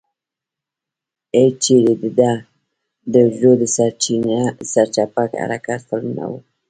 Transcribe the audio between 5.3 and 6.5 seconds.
حرکت فلم نه و.